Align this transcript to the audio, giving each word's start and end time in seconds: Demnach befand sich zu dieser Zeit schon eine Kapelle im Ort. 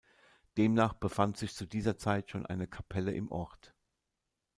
Demnach 0.57 0.95
befand 0.95 1.37
sich 1.37 1.53
zu 1.53 1.67
dieser 1.67 1.95
Zeit 1.95 2.31
schon 2.31 2.43
eine 2.47 2.65
Kapelle 2.65 3.11
im 3.13 3.31
Ort. 3.31 3.75